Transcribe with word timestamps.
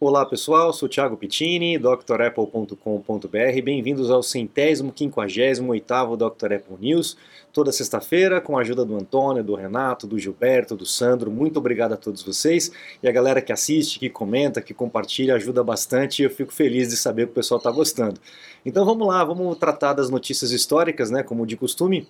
Olá 0.00 0.24
pessoal, 0.24 0.72
sou 0.72 0.88
Thiago 0.88 1.16
Pittini, 1.16 1.76
drapple.com.br. 1.76 3.62
Bem-vindos 3.64 4.12
ao 4.12 4.22
centésimo, 4.22 4.92
quinquagésimo 4.92 5.72
oitavo 5.72 6.16
Dr. 6.16 6.52
Apple 6.52 6.76
News. 6.78 7.16
Toda 7.52 7.72
sexta-feira, 7.72 8.40
com 8.40 8.56
a 8.56 8.60
ajuda 8.60 8.84
do 8.84 8.94
Antônio, 8.94 9.42
do 9.42 9.56
Renato, 9.56 10.06
do 10.06 10.16
Gilberto, 10.16 10.76
do 10.76 10.86
Sandro. 10.86 11.32
Muito 11.32 11.56
obrigado 11.56 11.94
a 11.94 11.96
todos 11.96 12.22
vocês. 12.22 12.70
E 13.02 13.08
a 13.08 13.12
galera 13.12 13.42
que 13.42 13.50
assiste, 13.50 13.98
que 13.98 14.08
comenta, 14.08 14.62
que 14.62 14.72
compartilha, 14.72 15.34
ajuda 15.34 15.64
bastante 15.64 16.22
e 16.22 16.26
eu 16.26 16.30
fico 16.30 16.54
feliz 16.54 16.90
de 16.90 16.96
saber 16.96 17.26
que 17.26 17.32
o 17.32 17.34
pessoal 17.34 17.58
está 17.58 17.72
gostando. 17.72 18.20
Então 18.64 18.84
vamos 18.84 19.04
lá, 19.08 19.24
vamos 19.24 19.58
tratar 19.58 19.94
das 19.94 20.08
notícias 20.10 20.52
históricas, 20.52 21.10
né, 21.10 21.24
como 21.24 21.44
de 21.44 21.56
costume. 21.56 22.06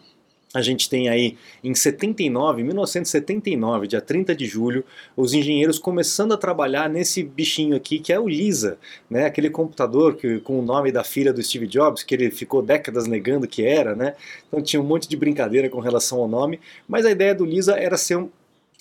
A 0.54 0.62
gente 0.62 0.88
tem 0.88 1.10
aí 1.10 1.36
em 1.62 1.74
79, 1.74 2.62
1979, 2.62 3.86
dia 3.86 4.00
30 4.00 4.34
de 4.34 4.46
julho, 4.46 4.82
os 5.14 5.34
engenheiros 5.34 5.78
começando 5.78 6.32
a 6.32 6.38
trabalhar 6.38 6.88
nesse 6.88 7.22
bichinho 7.22 7.76
aqui 7.76 7.98
que 7.98 8.12
é 8.12 8.18
o 8.18 8.26
Lisa, 8.26 8.78
né? 9.10 9.26
aquele 9.26 9.50
computador 9.50 10.16
que, 10.16 10.40
com 10.40 10.59
o 10.59 10.62
nome 10.62 10.90
da 10.90 11.04
filha 11.04 11.34
do 11.34 11.42
Steve 11.42 11.66
Jobs, 11.66 12.02
que 12.02 12.14
ele 12.14 12.30
ficou 12.30 12.62
décadas 12.62 13.06
negando 13.06 13.46
que 13.46 13.62
era, 13.62 13.95
né? 13.95 14.14
Então 14.46 14.62
tinha 14.62 14.80
um 14.80 14.87
monte 14.87 15.06
de 15.06 15.16
brincadeira 15.18 15.68
com 15.68 15.80
relação 15.80 16.18
ao 16.18 16.28
nome, 16.28 16.59
mas 16.88 17.04
a 17.04 17.10
ideia 17.10 17.34
do 17.34 17.45
Lisa 17.45 17.74
era 17.74 17.98
ser 17.98 18.16
um, 18.16 18.30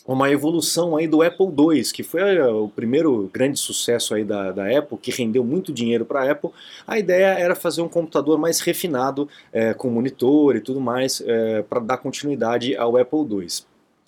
uma 0.08 0.32
evolução 0.32 0.96
aí 0.96 1.06
do 1.06 1.22
Apple 1.22 1.48
II, 1.48 1.84
que 1.92 2.02
foi 2.02 2.22
eh, 2.22 2.48
o 2.48 2.70
primeiro 2.70 3.30
grande 3.34 3.60
sucesso 3.60 4.16
aí 4.16 4.24
da, 4.24 4.54
da 4.54 4.78
Apple, 4.78 4.98
que 4.98 5.12
rendeu 5.12 5.44
muito 5.44 5.74
dinheiro 5.74 6.06
para 6.06 6.22
a 6.22 6.32
Apple. 6.32 6.50
A 6.88 6.98
ideia 6.98 7.38
era 7.38 7.54
fazer 7.54 7.82
um 7.82 7.90
computador 7.90 8.40
mais 8.40 8.62
refinado, 8.62 9.28
é, 9.52 9.74
com 9.74 9.90
monitor 9.90 10.56
e 10.56 10.62
tudo 10.62 10.80
mais, 10.80 11.22
é, 11.26 11.62
para 11.62 11.82
dar 11.82 11.98
continuidade 11.98 12.76
ao 12.78 12.96
Apple 12.96 13.20
II. 13.20 13.48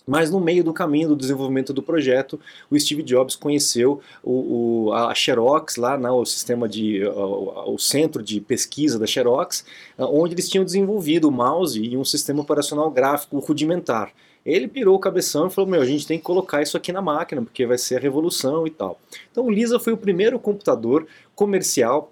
Mas 0.07 0.31
no 0.31 0.40
meio 0.40 0.63
do 0.63 0.73
caminho 0.73 1.09
do 1.09 1.16
desenvolvimento 1.16 1.73
do 1.73 1.84
projeto, 1.84 2.40
o 2.71 2.79
Steve 2.79 3.04
Jobs 3.04 3.35
conheceu 3.35 4.02
o, 4.23 4.88
o, 4.88 4.93
a 4.93 5.13
Xerox 5.13 5.76
lá, 5.76 5.98
né, 5.98 6.09
o 6.09 6.26
sistema 6.26 6.68
de, 6.68 7.05
o, 7.05 7.73
o, 7.76 7.77
centro 7.77 8.23
de 8.23 8.40
pesquisa 8.41 8.98
da 8.98 9.05
Xerox, 9.05 9.63
onde 9.99 10.34
eles 10.34 10.49
tinham 10.49 10.66
desenvolvido 10.66 11.27
o 11.27 11.32
mouse 11.32 11.79
e 11.79 11.95
um 11.95 12.05
sistema 12.05 12.41
operacional 12.41 12.90
gráfico 12.90 13.38
rudimentar. 13.38 14.12
Ele 14.45 14.68
pirou 14.68 14.95
o 14.95 14.99
cabeção 14.99 15.48
e 15.48 15.49
falou: 15.49 15.70
Meu, 15.70 15.82
a 15.82 15.85
gente 15.85 16.07
tem 16.07 16.18
que 16.18 16.23
colocar 16.23 16.62
isso 16.62 16.77
aqui 16.77 16.91
na 16.91 17.01
máquina, 17.01 17.41
porque 17.41 17.65
vai 17.65 17.77
ser 17.77 17.98
a 17.98 17.99
revolução 17.99 18.65
e 18.65 18.70
tal. 18.70 18.99
Então 19.32 19.45
o 19.45 19.51
Lisa 19.51 19.79
foi 19.79 19.93
o 19.93 19.98
primeiro 19.98 20.40
computador 20.40 21.05
comercial 21.35 22.12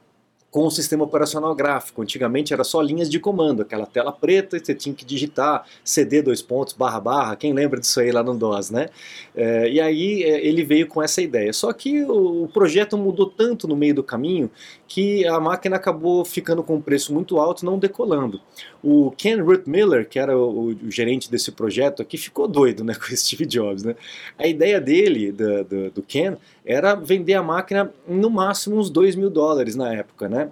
com 0.57 0.65
o 0.65 0.71
sistema 0.71 1.03
operacional 1.03 1.53
gráfico. 1.53 2.01
Antigamente 2.01 2.51
era 2.51 2.63
só 2.63 2.81
linhas 2.81 3.11
de 3.11 3.19
comando, 3.19 3.61
aquela 3.61 3.85
tela 3.85 4.11
preta 4.11 4.57
você 4.57 4.73
tinha 4.73 4.95
que 4.95 5.05
digitar 5.05 5.67
CD 5.83 6.19
dois 6.19 6.41
pontos, 6.41 6.73
barra 6.73 6.99
barra, 6.99 7.35
quem 7.35 7.53
lembra 7.53 7.79
disso 7.79 7.99
aí 7.99 8.11
lá 8.11 8.23
no 8.23 8.35
DOS, 8.35 8.71
né? 8.71 8.89
É, 9.35 9.69
e 9.69 9.79
aí 9.79 10.23
é, 10.23 10.43
ele 10.43 10.63
veio 10.63 10.87
com 10.87 10.99
essa 10.99 11.21
ideia. 11.21 11.53
Só 11.53 11.71
que 11.71 12.03
o 12.05 12.49
projeto 12.51 12.97
mudou 12.97 13.27
tanto 13.27 13.67
no 13.67 13.75
meio 13.75 13.93
do 13.93 14.01
caminho 14.01 14.49
que 14.87 15.27
a 15.27 15.39
máquina 15.39 15.75
acabou 15.75 16.25
ficando 16.25 16.63
com 16.63 16.77
um 16.77 16.81
preço 16.81 17.13
muito 17.13 17.37
alto 17.37 17.63
não 17.63 17.77
decolando. 17.77 18.41
O 18.81 19.11
Ken 19.11 19.39
Ruth-Miller, 19.39 20.09
que 20.09 20.17
era 20.17 20.35
o, 20.35 20.69
o, 20.69 20.89
gerente 20.89 21.29
desse 21.29 21.51
projeto 21.51 22.01
aqui, 22.01 22.17
ficou 22.17 22.47
doido 22.47 22.83
né, 22.83 22.95
com 22.97 23.15
Steve 23.15 23.45
Jobs. 23.45 23.83
Né? 23.83 23.95
A 24.39 24.47
ideia 24.47 24.81
dele, 24.81 25.31
do, 25.31 25.63
do, 25.63 25.91
do 25.91 26.01
Ken, 26.01 26.35
era 26.65 26.95
vender 26.95 27.33
a 27.33 27.43
máquina 27.43 27.91
no 28.07 28.29
máximo 28.29 28.77
uns 28.77 28.89
2 28.89 29.15
mil 29.15 29.29
dólares 29.29 29.75
na 29.75 29.93
época, 29.93 30.27
né? 30.27 30.46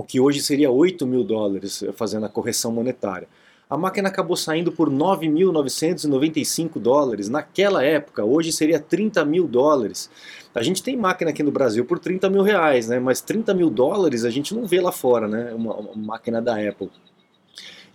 O 0.00 0.02
que 0.02 0.18
hoje 0.18 0.40
seria 0.40 0.70
8 0.70 1.06
mil 1.06 1.22
dólares 1.22 1.84
fazendo 1.94 2.24
a 2.24 2.28
correção 2.28 2.72
monetária. 2.72 3.28
A 3.68 3.76
máquina 3.76 4.08
acabou 4.08 4.34
saindo 4.34 4.72
por 4.72 4.88
9.995 4.90 6.78
dólares 6.80 7.28
naquela 7.28 7.84
época, 7.84 8.24
hoje 8.24 8.50
seria 8.50 8.80
30 8.80 9.22
mil 9.26 9.46
dólares. 9.46 10.10
A 10.54 10.62
gente 10.62 10.82
tem 10.82 10.96
máquina 10.96 11.30
aqui 11.30 11.42
no 11.42 11.52
Brasil 11.52 11.84
por 11.84 11.98
30 11.98 12.30
mil 12.30 12.42
reais, 12.42 12.88
né? 12.88 12.98
mas 12.98 13.20
30 13.20 13.52
mil 13.52 13.68
dólares 13.68 14.24
a 14.24 14.30
gente 14.30 14.54
não 14.54 14.66
vê 14.66 14.80
lá 14.80 14.90
fora, 14.90 15.28
né? 15.28 15.52
uma, 15.52 15.74
uma 15.74 15.94
máquina 15.94 16.40
da 16.40 16.54
Apple. 16.56 16.90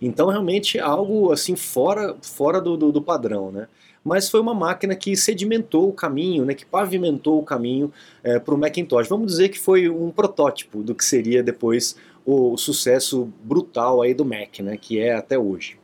Então 0.00 0.28
realmente 0.28 0.78
algo 0.78 1.32
assim 1.32 1.56
fora, 1.56 2.16
fora 2.22 2.60
do, 2.60 2.76
do, 2.76 2.92
do 2.92 3.02
padrão. 3.02 3.50
Né? 3.50 3.66
mas 4.06 4.30
foi 4.30 4.38
uma 4.38 4.54
máquina 4.54 4.94
que 4.94 5.16
sedimentou 5.16 5.88
o 5.88 5.92
caminho, 5.92 6.44
né, 6.44 6.54
que 6.54 6.64
pavimentou 6.64 7.40
o 7.40 7.42
caminho 7.42 7.92
é, 8.22 8.38
para 8.38 8.54
o 8.54 8.58
Macintosh. 8.58 9.08
Vamos 9.08 9.32
dizer 9.32 9.48
que 9.48 9.58
foi 9.58 9.88
um 9.88 10.12
protótipo 10.12 10.80
do 10.80 10.94
que 10.94 11.04
seria 11.04 11.42
depois 11.42 11.96
o 12.24 12.56
sucesso 12.56 13.28
brutal 13.42 14.00
aí 14.00 14.14
do 14.14 14.24
Mac, 14.24 14.60
né, 14.60 14.76
que 14.76 15.00
é 15.00 15.12
até 15.12 15.36
hoje. 15.36 15.76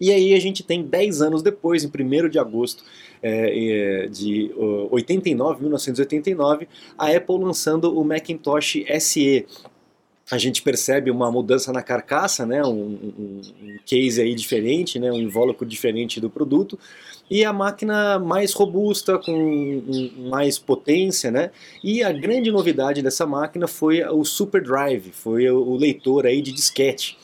E 0.00 0.10
aí 0.10 0.32
a 0.32 0.40
gente 0.40 0.62
tem 0.62 0.82
10 0.82 1.20
anos 1.20 1.42
depois, 1.42 1.84
em 1.84 1.88
1 1.88 2.30
de 2.30 2.38
agosto 2.38 2.82
é, 3.22 4.04
é 4.04 4.06
de 4.08 4.50
89, 4.90 5.60
1989, 5.60 6.66
a 6.96 7.10
Apple 7.10 7.38
lançando 7.38 7.96
o 7.96 8.02
Macintosh 8.02 8.84
SE, 9.00 9.46
a 10.34 10.38
gente 10.38 10.62
percebe 10.62 11.12
uma 11.12 11.30
mudança 11.30 11.72
na 11.72 11.80
carcaça, 11.80 12.44
né, 12.44 12.60
um, 12.64 12.72
um, 12.72 13.40
um, 13.62 13.78
case 13.86 14.20
aí 14.20 14.34
diferente, 14.34 14.98
né, 14.98 15.10
um 15.12 15.20
invólucro 15.20 15.64
diferente 15.64 16.20
do 16.20 16.28
produto, 16.28 16.76
e 17.30 17.44
a 17.44 17.52
máquina 17.52 18.18
mais 18.18 18.52
robusta, 18.52 19.16
com 19.16 20.10
mais 20.28 20.58
potência, 20.58 21.30
né, 21.30 21.52
e 21.84 22.02
a 22.02 22.10
grande 22.10 22.50
novidade 22.50 23.00
dessa 23.00 23.24
máquina 23.24 23.68
foi 23.68 24.02
o 24.02 24.24
Super 24.24 24.60
Drive, 24.60 25.12
foi 25.12 25.48
o 25.48 25.76
leitor 25.76 26.26
aí 26.26 26.42
de 26.42 26.50
disquete, 26.50 27.16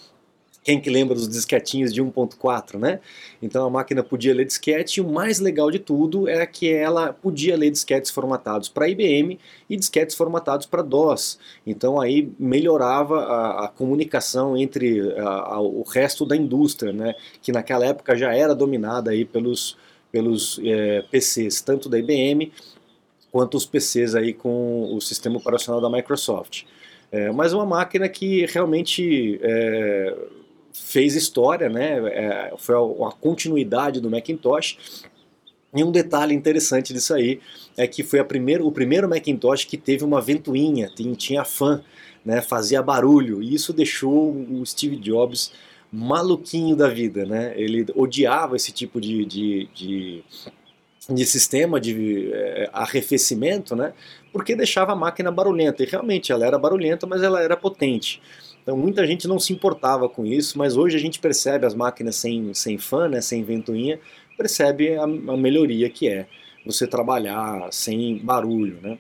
quem 0.71 0.81
que 0.81 0.89
lembra 0.89 1.17
dos 1.17 1.29
disquetinhos 1.29 1.93
de 1.93 2.01
1.4, 2.01 2.79
né? 2.79 3.01
Então 3.43 3.67
a 3.67 3.71
máquina 3.71 4.05
podia 4.05 4.33
ler 4.33 4.45
disquete 4.45 4.99
e 4.99 5.01
o 5.01 5.09
mais 5.09 5.41
legal 5.41 5.69
de 5.69 5.81
tudo 5.81 6.29
era 6.29 6.47
que 6.47 6.73
ela 6.73 7.13
podia 7.13 7.57
ler 7.57 7.73
disquetes 7.73 8.09
formatados 8.09 8.69
para 8.69 8.89
IBM 8.89 9.37
e 9.69 9.77
disquetes 9.77 10.15
formatados 10.15 10.67
para 10.67 10.81
DOS. 10.81 11.41
Então 11.67 12.01
aí 12.01 12.33
melhorava 12.39 13.19
a, 13.19 13.65
a 13.65 13.69
comunicação 13.69 14.57
entre 14.57 15.13
a, 15.19 15.55
a, 15.55 15.61
o 15.61 15.83
resto 15.83 16.25
da 16.25 16.37
indústria, 16.37 16.93
né? 16.93 17.17
Que 17.43 17.51
naquela 17.51 17.85
época 17.85 18.17
já 18.17 18.33
era 18.33 18.55
dominada 18.55 19.11
aí 19.11 19.25
pelos, 19.25 19.77
pelos 20.13 20.61
é, 20.63 21.03
PCs, 21.11 21.61
tanto 21.63 21.89
da 21.89 21.99
IBM 21.99 22.53
quanto 23.33 23.57
os 23.57 23.67
PCs 23.67 24.15
aí 24.15 24.33
com 24.33 24.95
o 24.95 25.01
sistema 25.01 25.37
operacional 25.37 25.81
da 25.81 25.91
Microsoft. 25.91 26.63
É, 27.11 27.33
mas 27.33 27.53
uma 27.53 27.67
máquina 27.67 28.09
que 28.09 28.47
realmente 28.47 29.41
é, 29.43 30.17
fez 30.83 31.15
história, 31.15 31.69
né? 31.69 31.99
É, 32.09 32.55
foi 32.59 32.75
a, 32.75 33.09
a 33.09 33.13
continuidade 33.13 34.01
do 34.01 34.11
Macintosh. 34.11 35.05
E 35.75 35.85
um 35.85 35.93
detalhe 35.93 36.35
interessante 36.35 36.93
disso 36.93 37.15
aí 37.15 37.41
é 37.77 37.87
que 37.87 38.03
foi 38.03 38.21
o 38.21 38.73
primeiro 38.73 39.09
Macintosh 39.09 39.65
que 39.65 39.77
teve 39.77 40.05
uma 40.05 40.21
ventoinha, 40.21 40.91
tinha, 40.95 41.15
tinha 41.15 41.45
fã, 41.45 41.83
né, 42.25 42.41
fazia 42.43 42.83
barulho, 42.83 43.43
e 43.43 43.55
isso 43.55 43.73
deixou 43.73 44.33
o 44.33 44.67
Steve 44.67 44.97
Jobs 44.97 45.53
maluquinho 45.93 46.77
da 46.77 46.89
vida. 46.89 47.25
Né? 47.25 47.55
Ele 47.57 47.87
odiava 47.95 48.57
esse 48.57 48.73
tipo 48.73 49.01
de, 49.01 49.25
de, 49.25 49.69
de, 49.73 50.25
de 51.09 51.25
sistema 51.25 51.81
de 51.81 52.31
é, 52.33 52.69
arrefecimento, 52.73 53.77
né, 53.77 53.93
porque 54.33 54.57
deixava 54.57 54.93
a 54.93 54.97
máquina 54.97 55.31
barulhenta, 55.31 55.83
e 55.83 55.87
realmente 55.87 56.33
ela 56.33 56.45
era 56.45 56.59
barulhenta, 56.59 57.07
mas 57.07 57.23
ela 57.23 57.41
era 57.41 57.57
potente. 57.57 58.21
Então 58.63 58.77
muita 58.77 59.07
gente 59.07 59.27
não 59.27 59.39
se 59.39 59.53
importava 59.53 60.09
com 60.09 60.25
isso, 60.25 60.59
mas 60.59 60.77
hoje 60.77 60.97
a 60.97 61.01
gente 61.01 61.19
percebe 61.19 61.67
as 61.67 61.75
máquinas 61.75 62.17
sem, 62.17 62.53
sem 62.55 62.79
fã, 62.79 63.09
né, 63.09 63.21
sem 63.21 63.43
ventoinha, 63.43 63.99
percebe 64.37 64.97
a, 64.97 65.05
a 65.05 65.37
melhoria 65.37 65.89
que 65.89 66.09
é 66.09 66.27
você 66.65 66.87
trabalhar 66.87 67.69
sem 67.73 68.19
barulho, 68.19 68.79
né? 68.83 68.99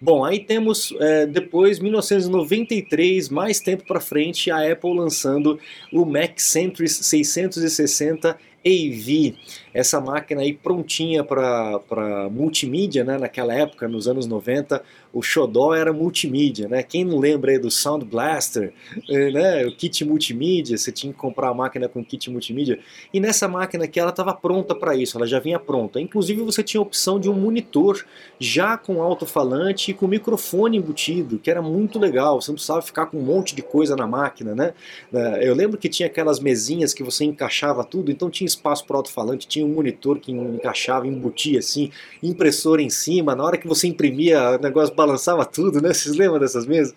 Bom, 0.00 0.22
aí 0.24 0.40
temos 0.40 0.92
é, 1.00 1.26
depois, 1.26 1.78
1993, 1.78 3.30
mais 3.30 3.60
tempo 3.60 3.84
para 3.86 4.00
frente, 4.00 4.50
a 4.50 4.70
Apple 4.70 4.94
lançando 4.94 5.58
o 5.90 6.04
Mac 6.04 6.38
Centris 6.38 6.96
660 6.96 8.36
AV, 8.66 9.36
essa 9.74 10.00
máquina 10.00 10.40
aí 10.40 10.54
prontinha 10.54 11.24
para 11.24 12.30
multimídia, 12.30 13.02
né? 13.02 13.18
naquela 13.18 13.52
época, 13.52 13.88
nos 13.88 14.06
anos 14.06 14.26
90, 14.26 14.80
o 15.12 15.22
xodó 15.22 15.74
era 15.74 15.92
multimídia, 15.92 16.68
né? 16.68 16.82
Quem 16.82 17.04
não 17.04 17.18
lembra 17.18 17.52
aí 17.52 17.58
do 17.58 17.70
Sound 17.70 18.04
Blaster, 18.04 18.72
eh, 19.08 19.30
né? 19.30 19.66
O 19.66 19.74
kit 19.76 20.04
multimídia, 20.04 20.76
você 20.76 20.90
tinha 20.90 21.12
que 21.12 21.18
comprar 21.18 21.50
a 21.50 21.54
máquina 21.54 21.88
com 21.88 22.04
kit 22.04 22.28
multimídia. 22.30 22.80
E 23.12 23.20
nessa 23.20 23.46
máquina 23.46 23.84
aqui 23.84 24.00
ela 24.00 24.10
estava 24.10 24.34
pronta 24.34 24.74
para 24.74 24.96
isso, 24.96 25.16
ela 25.16 25.26
já 25.26 25.38
vinha 25.38 25.58
pronta. 25.58 26.00
Inclusive 26.00 26.42
você 26.42 26.62
tinha 26.62 26.80
a 26.80 26.82
opção 26.82 27.20
de 27.20 27.30
um 27.30 27.34
monitor 27.34 28.04
já 28.40 28.76
com 28.76 29.00
alto-falante 29.00 29.92
e 29.92 29.94
com 29.94 30.08
microfone 30.08 30.78
embutido, 30.78 31.38
que 31.38 31.50
era 31.50 31.62
muito 31.62 31.98
legal. 31.98 32.40
Você 32.40 32.50
não 32.50 32.56
precisava 32.56 32.82
ficar 32.82 33.06
com 33.06 33.18
um 33.18 33.22
monte 33.22 33.54
de 33.54 33.62
coisa 33.62 33.94
na 33.94 34.06
máquina, 34.06 34.54
né? 34.54 34.74
Eh, 35.12 35.48
eu 35.48 35.54
lembro 35.54 35.78
que 35.78 35.88
tinha 35.88 36.08
aquelas 36.08 36.40
mesinhas 36.40 36.92
que 36.92 37.04
você 37.04 37.24
encaixava 37.24 37.84
tudo, 37.84 38.10
então 38.10 38.28
tinha 38.28 38.46
espaço 38.46 38.84
para 38.84 38.96
alto-falante, 38.96 39.46
tinha 39.46 39.63
um 39.64 39.74
monitor 39.74 40.18
que 40.18 40.32
encaixava, 40.32 41.06
embutia 41.06 41.58
assim, 41.58 41.90
impressora 42.22 42.82
em 42.82 42.90
cima, 42.90 43.34
na 43.34 43.44
hora 43.44 43.56
que 43.56 43.66
você 43.66 43.86
imprimia, 43.86 44.52
o 44.52 44.58
negócio 44.58 44.94
balançava 44.94 45.44
tudo, 45.44 45.80
né? 45.80 45.92
Vocês 45.94 46.16
lembram 46.16 46.38
dessas 46.38 46.66
mesas? 46.66 46.94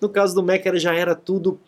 No 0.00 0.08
caso 0.08 0.34
do 0.34 0.42
Mac 0.42 0.64
era, 0.64 0.78
já 0.78 0.94
era 0.94 1.14
tudo 1.14 1.58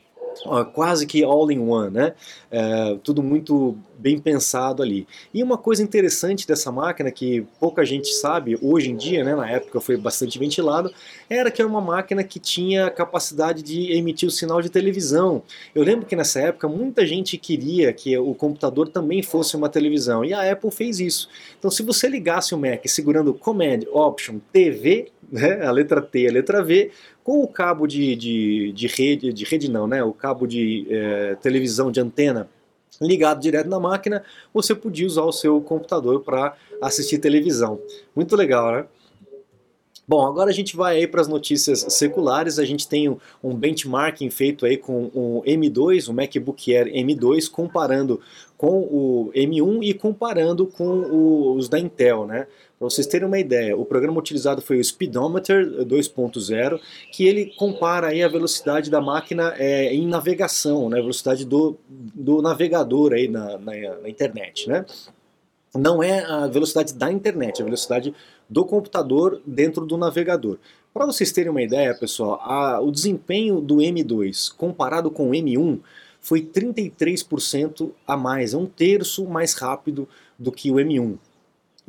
quase 0.73 1.07
que 1.07 1.23
all 1.23 1.51
in 1.51 1.61
one, 1.61 1.91
né? 1.91 2.15
É, 2.51 2.99
tudo 3.03 3.23
muito 3.23 3.77
bem 3.99 4.19
pensado 4.19 4.83
ali. 4.83 5.07
E 5.35 5.43
uma 5.43 5.59
coisa 5.59 5.83
interessante 5.83 6.47
dessa 6.47 6.71
máquina 6.71 7.11
que 7.11 7.47
pouca 7.59 7.85
gente 7.85 8.09
sabe 8.15 8.59
hoje 8.63 8.91
em 8.91 8.97
dia, 8.97 9.25
né, 9.25 9.35
na 9.35 9.51
época 9.51 9.81
foi 9.81 9.97
bastante 9.97 10.39
ventilado, 10.39 10.93
era 11.29 11.51
que 11.51 11.61
era 11.61 11.69
uma 11.69 11.81
máquina 11.81 12.23
que 12.23 12.39
tinha 12.39 12.89
capacidade 12.91 13.63
de 13.63 13.93
emitir 13.93 14.29
o 14.29 14.33
sinal 14.33 14.63
de 14.63 14.71
televisão. 14.71 15.43
Eu 15.75 15.83
lembro 15.83 16.07
que 16.07 16.15
nessa 16.15 16.41
época 16.41 16.69
muita 16.69 17.05
gente 17.05 17.37
queria 17.37 17.93
que 17.93 18.17
o 18.17 18.35
computador 18.35 18.89
também 18.89 19.23
fosse 19.23 19.57
uma 19.57 19.69
televisão 19.69 20.25
e 20.25 20.33
a 20.33 20.51
Apple 20.53 20.71
fez 20.71 21.01
isso. 21.01 21.29
Então 21.59 21.71
se 21.71 21.83
você 21.83 22.09
ligasse 22.09 22.55
o 22.55 22.59
Mac 22.59 22.87
segurando 22.87 23.35
Command 23.35 23.81
Option 23.93 24.39
TV, 24.53 25.11
né, 25.31 25.65
a 25.65 25.71
letra 25.71 26.01
T 26.01 26.21
e 26.21 26.29
a 26.29 26.33
letra 26.33 26.63
V, 26.63 26.91
com 27.23 27.43
o 27.43 27.49
cabo 27.49 27.87
de, 27.87 28.17
de, 28.17 28.73
de 28.73 28.87
rede, 28.87 29.33
de 29.33 29.45
rede 29.45 29.71
não, 29.71 29.87
né, 29.87 30.03
o 30.03 30.13
cabo 30.13 30.47
de 30.47 30.87
é, 30.91 31.37
televisão 31.37 31.91
de 31.91 32.01
antena 32.01 32.49
ligado 33.01 33.41
direto 33.41 33.69
na 33.69 33.79
máquina, 33.79 34.25
você 34.53 34.75
podia 34.75 35.07
usar 35.07 35.23
o 35.23 35.33
seu 35.33 35.61
computador 35.61 36.21
para 36.21 36.57
assistir 36.81 37.19
televisão. 37.19 37.81
Muito 38.15 38.35
legal, 38.35 38.73
né? 38.73 38.87
Bom, 40.07 40.27
agora 40.27 40.49
a 40.49 40.55
gente 40.55 40.75
vai 40.75 40.97
aí 40.97 41.07
para 41.07 41.21
as 41.21 41.29
notícias 41.29 41.81
seculares. 41.91 42.59
A 42.59 42.65
gente 42.65 42.89
tem 42.89 43.15
um 43.45 43.55
benchmarking 43.55 44.31
feito 44.31 44.65
aí 44.65 44.79
com 44.79 45.11
o 45.15 45.43
M2, 45.47 46.09
o 46.09 46.15
MacBook 46.15 46.75
Air 46.75 46.87
M2, 46.87 47.51
comparando 47.51 48.19
com 48.57 48.81
o 48.81 49.31
M1 49.35 49.81
e 49.83 49.93
comparando 49.93 50.67
com 50.67 51.55
os 51.55 51.69
da 51.69 51.79
Intel, 51.79 52.27
né? 52.27 52.47
Para 52.79 52.89
vocês 52.89 53.09
terem 53.09 53.27
uma 53.27 53.39
ideia, 53.39 53.77
o 53.77 53.85
programa 53.85 54.21
utilizado 54.21 54.63
foi 54.63 54.79
o 54.79 54.85
Speedometer 54.85 55.67
2.0, 55.85 56.81
que 57.11 57.27
ele 57.27 57.53
compara 57.57 58.09
aí 58.09 58.23
a 58.23 58.29
velocidade 58.29 58.89
da 58.89 59.01
máquina 59.01 59.53
é, 59.59 59.93
em 59.93 60.07
navegação, 60.07 60.89
né? 60.89 60.99
A 60.99 61.01
velocidade 61.01 61.45
do, 61.45 61.77
do 61.89 62.41
navegador 62.41 63.15
aí 63.15 63.27
na, 63.27 63.59
na, 63.59 63.73
na 64.03 64.09
internet, 64.09 64.69
né? 64.69 64.87
Não 65.75 66.01
é 66.03 66.25
a 66.25 66.47
velocidade 66.47 66.95
da 66.95 67.11
internet, 67.11 67.59
é 67.59 67.63
a 67.63 67.65
velocidade 67.65 68.15
do 68.49 68.65
computador 68.65 69.43
dentro 69.45 69.85
do 69.85 69.97
navegador. 69.97 70.57
Para 70.95 71.05
vocês 71.05 71.33
terem 71.33 71.51
uma 71.51 71.63
ideia, 71.63 71.95
pessoal, 71.95 72.41
a, 72.43 72.81
o 72.81 72.93
desempenho 72.93 73.61
do 73.61 73.79
M2 73.79 74.55
comparado 74.57 75.11
com 75.11 75.31
o 75.31 75.33
M1 75.33 75.81
foi 76.21 76.43
33% 76.43 77.91
a 78.07 78.17
mais, 78.17 78.55
é 78.55 78.57
um 78.57 78.67
terço 78.67 79.25
mais 79.27 79.55
rápido 79.55 80.09
do 80.39 80.53
que 80.53 80.71
o 80.71 80.77
M1. 80.77 81.19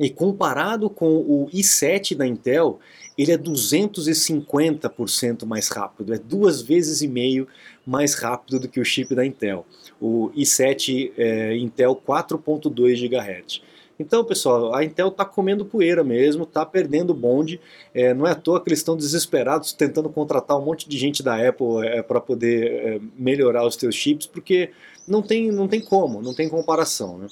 E 0.00 0.08
comparado 0.08 0.88
com 0.88 1.18
o 1.18 1.50
i7 1.52 2.16
da 2.16 2.26
Intel, 2.26 2.78
ele 3.18 3.32
é 3.32 3.36
250% 3.36 5.44
mais 5.44 5.68
rápido, 5.68 6.14
é 6.14 6.18
duas 6.18 6.62
vezes 6.62 7.02
e 7.02 7.06
meio 7.06 7.46
mais 7.86 8.14
rápido 8.14 8.58
do 8.58 8.66
que 8.66 8.80
o 8.80 8.84
chip 8.84 9.14
da 9.14 9.26
Intel. 9.26 9.66
O 10.00 10.30
i7 10.34 11.12
é, 11.18 11.54
Intel 11.58 11.94
4.2 11.94 13.08
GHz. 13.08 13.60
Então, 13.98 14.24
pessoal, 14.24 14.74
a 14.74 14.82
Intel 14.82 15.08
está 15.08 15.26
comendo 15.26 15.66
poeira 15.66 16.02
mesmo, 16.02 16.44
está 16.44 16.64
perdendo 16.64 17.12
bonde. 17.12 17.60
É, 17.92 18.14
não 18.14 18.26
é 18.26 18.30
à 18.30 18.34
toa 18.34 18.58
que 18.58 18.70
eles 18.70 18.78
estão 18.78 18.96
desesperados 18.96 19.74
tentando 19.74 20.08
contratar 20.08 20.58
um 20.58 20.64
monte 20.64 20.88
de 20.88 20.96
gente 20.96 21.22
da 21.22 21.46
Apple 21.46 21.86
é, 21.86 22.02
para 22.02 22.18
poder 22.18 22.72
é, 22.72 22.98
melhorar 23.18 23.66
os 23.66 23.74
seus 23.74 23.94
chips, 23.94 24.26
porque 24.26 24.70
não 25.06 25.20
tem, 25.20 25.52
não 25.52 25.68
tem 25.68 25.82
como, 25.82 26.22
não 26.22 26.32
tem 26.32 26.48
comparação. 26.48 27.18
Né? 27.18 27.26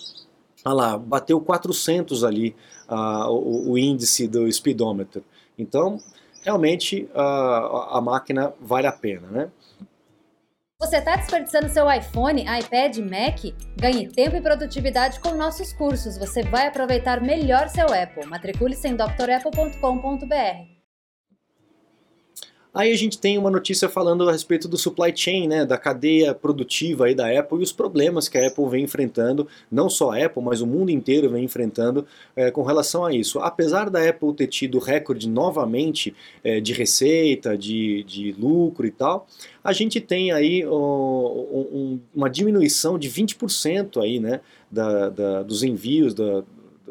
Olha 0.68 0.74
lá, 0.74 0.98
bateu 0.98 1.40
400 1.40 2.24
ali 2.24 2.54
uh, 2.90 3.30
o, 3.30 3.70
o, 3.70 3.78
índice 3.78 4.28
do 4.28 4.50
speedometer. 4.52 5.22
Então, 5.58 5.98
realmente 6.42 7.08
uh, 7.14 7.96
a 7.96 8.00
máquina 8.02 8.52
vale 8.60 8.86
a 8.86 8.92
pena. 8.92 9.28
Né? 9.28 9.50
Você 10.78 10.98
está 10.98 11.16
desperdiçando 11.16 11.70
seu 11.70 11.90
iPhone, 11.90 12.42
iPad, 12.42 12.98
Mac? 12.98 13.54
Ganhe 13.80 14.08
tempo 14.08 14.36
e 14.36 14.42
produtividade 14.42 15.18
com 15.20 15.34
nossos 15.34 15.72
cursos. 15.72 16.18
Você 16.18 16.42
vai 16.42 16.66
aproveitar 16.66 17.22
melhor 17.22 17.68
seu 17.68 17.86
Apple. 17.86 18.26
Matricule-se 18.26 18.86
em 18.86 18.94
drapple.com.br. 18.94 20.77
Aí 22.72 22.92
a 22.92 22.96
gente 22.96 23.18
tem 23.18 23.38
uma 23.38 23.50
notícia 23.50 23.88
falando 23.88 24.28
a 24.28 24.32
respeito 24.32 24.68
do 24.68 24.76
supply 24.76 25.12
chain, 25.14 25.48
né, 25.48 25.64
da 25.64 25.78
cadeia 25.78 26.34
produtiva 26.34 27.06
aí 27.06 27.14
da 27.14 27.26
Apple 27.38 27.58
e 27.58 27.62
os 27.62 27.72
problemas 27.72 28.28
que 28.28 28.36
a 28.36 28.46
Apple 28.46 28.68
vem 28.68 28.84
enfrentando, 28.84 29.48
não 29.70 29.88
só 29.88 30.12
a 30.12 30.24
Apple, 30.24 30.42
mas 30.42 30.60
o 30.60 30.66
mundo 30.66 30.90
inteiro 30.90 31.30
vem 31.30 31.44
enfrentando 31.44 32.06
é, 32.36 32.50
com 32.50 32.62
relação 32.62 33.04
a 33.04 33.12
isso. 33.12 33.38
Apesar 33.38 33.88
da 33.88 34.06
Apple 34.06 34.34
ter 34.34 34.46
tido 34.46 34.78
recorde 34.78 35.28
novamente 35.28 36.14
é, 36.44 36.60
de 36.60 36.72
receita, 36.72 37.56
de, 37.56 38.04
de 38.04 38.32
lucro 38.32 38.86
e 38.86 38.90
tal, 38.90 39.26
a 39.64 39.72
gente 39.72 40.00
tem 40.00 40.30
aí 40.30 40.66
um, 40.66 41.98
uma 42.14 42.28
diminuição 42.28 42.98
de 42.98 43.10
20% 43.10 44.02
aí, 44.02 44.20
né, 44.20 44.40
da, 44.70 45.08
da, 45.08 45.42
dos 45.42 45.62
envios 45.62 46.12
da, 46.12 46.44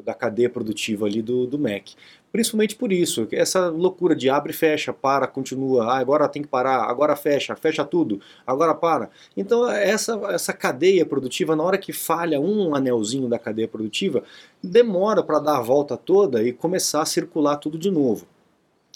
da 0.04 0.14
cadeia 0.14 0.50
produtiva 0.50 1.06
ali 1.06 1.22
do, 1.22 1.46
do 1.46 1.60
Mac. 1.60 1.90
Principalmente 2.32 2.76
por 2.76 2.92
isso, 2.92 3.28
essa 3.32 3.70
loucura 3.70 4.16
de 4.16 4.30
abre 4.30 4.52
e 4.52 4.56
fecha, 4.56 4.92
para, 4.92 5.28
continua, 5.28 5.86
ah, 5.86 5.98
agora 5.98 6.28
tem 6.28 6.42
que 6.42 6.48
parar, 6.48 6.84
agora 6.84 7.16
fecha, 7.16 7.56
fecha 7.56 7.86
tudo, 7.86 8.20
agora 8.46 8.76
para. 8.76 9.10
Então 9.36 9.70
essa, 9.70 10.20
essa 10.30 10.54
cadeia 10.54 11.06
produtiva, 11.06 11.56
na 11.56 11.64
hora 11.64 11.78
que 11.78 11.94
falha 11.94 12.40
um 12.40 12.76
anelzinho 12.76 13.30
da 13.30 13.40
cadeia 13.40 13.68
produtiva, 13.68 14.24
demora 14.62 15.24
para 15.24 15.40
dar 15.40 15.58
a 15.58 15.62
volta 15.62 15.96
toda 15.96 16.44
e 16.44 16.52
começar 16.52 17.02
a 17.02 17.06
circular 17.06 17.56
tudo 17.58 17.78
de 17.78 17.90
novo. 17.90 18.28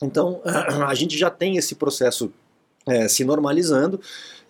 Então 0.01 0.41
a 0.85 0.93
gente 0.93 1.17
já 1.17 1.29
tem 1.29 1.57
esse 1.57 1.75
processo 1.75 2.33
é, 2.87 3.07
se 3.07 3.23
normalizando. 3.23 3.99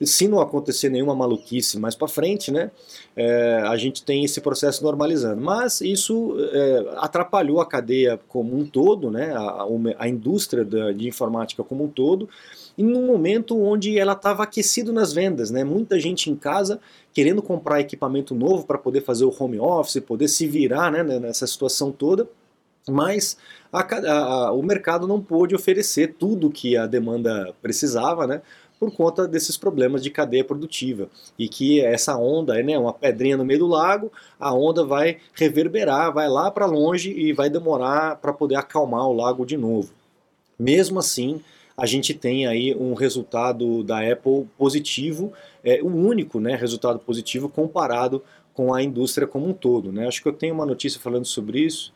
Se 0.04 0.28
não 0.28 0.40
acontecer 0.40 0.90
nenhuma 0.90 1.14
maluquice 1.14 1.78
mais 1.78 1.94
para 1.94 2.08
frente, 2.08 2.52
né, 2.52 2.72
é, 3.16 3.62
a 3.68 3.78
gente 3.78 4.04
tem 4.04 4.24
esse 4.24 4.42
processo 4.42 4.84
normalizando. 4.84 5.40
Mas 5.40 5.80
isso 5.82 6.36
é, 6.52 6.86
atrapalhou 6.98 7.62
a 7.62 7.68
cadeia 7.68 8.20
como 8.28 8.58
um 8.58 8.66
todo, 8.66 9.12
né, 9.12 9.32
a, 9.36 9.68
a 10.00 10.10
indústria 10.10 10.66
da, 10.66 10.92
de 10.92 11.08
informática 11.08 11.64
como 11.64 11.84
um 11.84 11.88
todo, 11.88 12.28
em 12.76 12.96
um 12.96 13.06
momento 13.06 13.62
onde 13.62 14.00
ela 14.00 14.14
estava 14.14 14.42
aquecida 14.42 14.92
nas 14.92 15.14
vendas, 15.14 15.52
né, 15.52 15.64
muita 15.64 16.00
gente 16.00 16.32
em 16.32 16.36
casa 16.36 16.80
querendo 17.14 17.42
comprar 17.42 17.80
equipamento 17.80 18.34
novo 18.34 18.66
para 18.66 18.80
poder 18.80 19.02
fazer 19.02 19.26
o 19.26 19.36
home 19.38 19.60
office, 19.60 20.02
poder 20.02 20.30
se 20.30 20.48
virar 20.48 20.92
né, 20.92 21.04
nessa 21.04 21.46
situação 21.46 21.92
toda 21.92 22.28
mas 22.90 23.38
a, 23.72 23.82
a, 24.12 24.52
o 24.52 24.62
mercado 24.62 25.08
não 25.08 25.22
pôde 25.22 25.56
oferecer 25.56 26.16
tudo 26.18 26.50
que 26.50 26.76
a 26.76 26.86
demanda 26.86 27.54
precisava, 27.62 28.26
né? 28.28 28.42
por 28.82 28.92
conta 28.92 29.28
desses 29.28 29.56
problemas 29.56 30.02
de 30.02 30.10
cadeia 30.10 30.44
produtiva 30.44 31.08
e 31.38 31.48
que 31.48 31.80
essa 31.82 32.18
onda 32.18 32.60
é 32.60 32.64
né, 32.64 32.80
uma 32.80 32.92
pedrinha 32.92 33.38
no 33.38 33.46
meio 33.46 33.60
do 33.60 33.68
lago, 33.68 34.12
a 34.40 34.52
onda 34.56 34.84
vai 34.84 35.20
reverberar, 35.36 36.12
vai 36.12 36.28
lá 36.28 36.50
para 36.50 36.66
longe 36.66 37.12
e 37.12 37.32
vai 37.32 37.48
demorar 37.48 38.16
para 38.16 38.34
poder 38.34 38.56
acalmar 38.56 39.08
o 39.08 39.14
lago 39.14 39.46
de 39.46 39.56
novo. 39.56 39.94
Mesmo 40.58 40.98
assim, 40.98 41.42
a 41.78 41.86
gente 41.86 42.16
tem 42.16 42.48
aí 42.48 42.76
um 42.76 42.96
resultado 42.96 43.84
da 43.84 44.00
Apple 44.00 44.48
positivo, 44.58 45.32
é, 45.64 45.84
um 45.84 46.08
único 46.08 46.40
né, 46.40 46.56
resultado 46.56 46.98
positivo 46.98 47.48
comparado 47.48 48.24
com 48.52 48.74
a 48.74 48.82
indústria 48.82 49.28
como 49.28 49.48
um 49.48 49.54
todo. 49.54 49.92
Né? 49.92 50.08
Acho 50.08 50.24
que 50.24 50.28
eu 50.28 50.34
tenho 50.34 50.56
uma 50.56 50.66
notícia 50.66 51.00
falando 51.00 51.26
sobre 51.26 51.60
isso. 51.60 51.94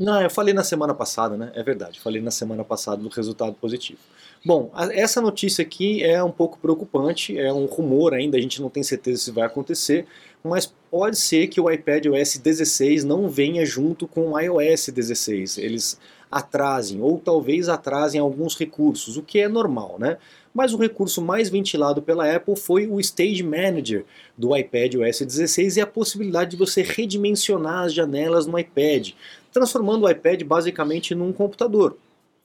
Não, 0.00 0.18
eu 0.22 0.30
falei 0.30 0.54
na 0.54 0.64
semana 0.64 0.94
passada, 0.94 1.36
né? 1.36 1.52
É 1.54 1.62
verdade, 1.62 2.00
falei 2.00 2.22
na 2.22 2.30
semana 2.30 2.64
passada 2.64 3.02
do 3.02 3.10
resultado 3.10 3.52
positivo. 3.52 3.98
Bom, 4.42 4.70
a, 4.72 4.86
essa 4.94 5.20
notícia 5.20 5.60
aqui 5.60 6.02
é 6.02 6.24
um 6.24 6.30
pouco 6.30 6.58
preocupante, 6.58 7.38
é 7.38 7.52
um 7.52 7.66
rumor 7.66 8.14
ainda, 8.14 8.38
a 8.38 8.40
gente 8.40 8.62
não 8.62 8.70
tem 8.70 8.82
certeza 8.82 9.18
se 9.18 9.30
vai 9.30 9.44
acontecer, 9.44 10.06
mas 10.42 10.72
pode 10.90 11.18
ser 11.18 11.48
que 11.48 11.60
o 11.60 11.70
iPad 11.70 12.06
OS 12.06 12.38
16 12.38 13.04
não 13.04 13.28
venha 13.28 13.66
junto 13.66 14.08
com 14.08 14.30
o 14.30 14.40
iOS 14.40 14.88
16. 14.88 15.58
Eles 15.58 16.00
atrasem, 16.30 17.02
ou 17.02 17.18
talvez 17.18 17.68
atrasem 17.68 18.18
alguns 18.18 18.56
recursos, 18.56 19.18
o 19.18 19.22
que 19.22 19.40
é 19.40 19.48
normal, 19.48 19.96
né? 19.98 20.16
Mas 20.54 20.72
o 20.72 20.78
recurso 20.78 21.20
mais 21.20 21.50
ventilado 21.50 22.00
pela 22.00 22.34
Apple 22.34 22.56
foi 22.56 22.86
o 22.86 22.98
Stage 23.00 23.42
Manager 23.42 24.04
do 24.36 24.56
iPad 24.56 24.94
OS 24.94 25.20
16 25.20 25.76
e 25.76 25.80
a 25.80 25.86
possibilidade 25.86 26.52
de 26.52 26.56
você 26.56 26.82
redimensionar 26.82 27.84
as 27.84 27.92
janelas 27.92 28.46
no 28.46 28.58
iPad 28.58 29.10
transformando 29.52 30.04
o 30.04 30.10
iPad 30.10 30.42
basicamente 30.44 31.14
num 31.14 31.32
computador. 31.32 31.96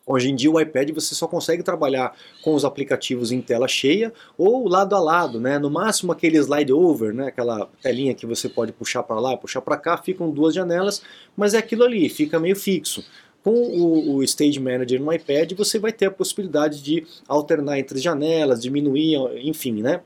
Hoje 0.07 0.29
em 0.29 0.35
dia 0.35 0.51
o 0.51 0.59
iPad 0.59 0.91
você 0.91 1.15
só 1.15 1.27
consegue 1.27 1.63
trabalhar 1.63 2.15
com 2.43 2.53
os 2.53 2.63
aplicativos 2.63 3.31
em 3.31 3.41
tela 3.41 3.67
cheia 3.67 4.13
ou 4.37 4.67
lado 4.67 4.95
a 4.95 4.99
lado, 4.99 5.39
né? 5.39 5.57
No 5.57 5.71
máximo 5.71 6.11
aquele 6.11 6.37
slide 6.37 6.71
over, 6.71 7.11
né? 7.11 7.27
Aquela 7.27 7.67
telinha 7.81 8.13
que 8.13 8.25
você 8.25 8.47
pode 8.47 8.71
puxar 8.71 9.01
para 9.01 9.19
lá, 9.19 9.35
puxar 9.35 9.61
para 9.61 9.77
cá, 9.77 9.97
ficam 9.97 10.29
duas 10.29 10.53
janelas, 10.53 11.01
mas 11.35 11.55
é 11.55 11.57
aquilo 11.57 11.83
ali, 11.83 12.07
fica 12.07 12.39
meio 12.39 12.55
fixo. 12.55 13.03
Com 13.43 13.51
o, 13.51 14.15
o, 14.15 14.23
Stage 14.23 14.59
Manager 14.59 15.01
no 15.01 15.11
iPad 15.11 15.53
você 15.53 15.79
vai 15.79 15.91
ter 15.91 16.05
a 16.05 16.11
possibilidade 16.11 16.83
de 16.83 17.05
alternar 17.27 17.79
entre 17.79 17.97
janelas, 17.97 18.61
diminuir, 18.61 19.17
enfim, 19.43 19.81
né? 19.81 20.01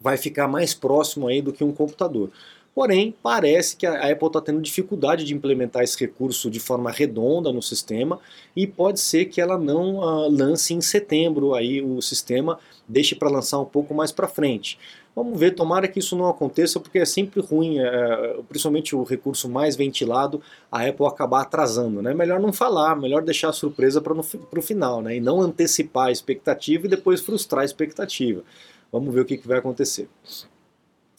Vai 0.00 0.16
ficar 0.16 0.46
mais 0.46 0.72
próximo 0.72 1.26
aí 1.26 1.42
do 1.42 1.52
que 1.52 1.64
um 1.64 1.72
computador. 1.72 2.30
Porém, 2.74 3.14
parece 3.22 3.76
que 3.76 3.86
a 3.86 4.10
Apple 4.10 4.28
está 4.28 4.40
tendo 4.40 4.62
dificuldade 4.62 5.24
de 5.24 5.34
implementar 5.34 5.82
esse 5.82 5.98
recurso 5.98 6.50
de 6.50 6.58
forma 6.58 6.90
redonda 6.90 7.52
no 7.52 7.60
sistema 7.60 8.18
e 8.56 8.66
pode 8.66 8.98
ser 8.98 9.26
que 9.26 9.42
ela 9.42 9.58
não 9.58 9.96
uh, 9.98 10.30
lance 10.30 10.72
em 10.72 10.80
setembro 10.80 11.54
aí 11.54 11.82
o 11.82 12.00
sistema, 12.00 12.58
deixe 12.88 13.14
para 13.14 13.28
lançar 13.28 13.58
um 13.58 13.66
pouco 13.66 13.92
mais 13.92 14.10
para 14.10 14.26
frente. 14.26 14.78
Vamos 15.14 15.38
ver, 15.38 15.50
tomara 15.50 15.86
que 15.86 15.98
isso 15.98 16.16
não 16.16 16.26
aconteça, 16.26 16.80
porque 16.80 16.98
é 16.98 17.04
sempre 17.04 17.42
ruim, 17.42 17.78
é, 17.78 18.38
principalmente 18.48 18.96
o 18.96 19.02
recurso 19.02 19.46
mais 19.46 19.76
ventilado, 19.76 20.40
a 20.70 20.86
Apple 20.86 21.04
acabar 21.04 21.42
atrasando. 21.42 22.00
Né? 22.00 22.14
Melhor 22.14 22.40
não 22.40 22.50
falar, 22.50 22.96
melhor 22.96 23.22
deixar 23.22 23.50
a 23.50 23.52
surpresa 23.52 24.00
para 24.00 24.14
o 24.14 24.62
final, 24.62 25.02
né? 25.02 25.16
e 25.16 25.20
não 25.20 25.42
antecipar 25.42 26.06
a 26.06 26.12
expectativa 26.12 26.86
e 26.86 26.88
depois 26.88 27.20
frustrar 27.20 27.60
a 27.60 27.66
expectativa. 27.66 28.42
Vamos 28.90 29.12
ver 29.12 29.20
o 29.20 29.24
que, 29.26 29.36
que 29.36 29.46
vai 29.46 29.58
acontecer. 29.58 30.08